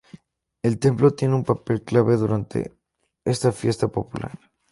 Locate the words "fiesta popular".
3.51-4.39